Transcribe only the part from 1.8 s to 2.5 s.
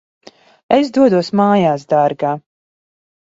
dārgā.